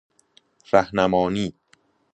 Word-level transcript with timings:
رهنمانی 0.73 1.53